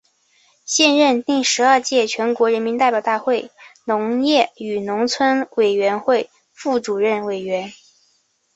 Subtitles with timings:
[0.65, 3.51] 现任第十二届全国人民代表大会
[3.85, 7.71] 农业与农村委员会副主任委员。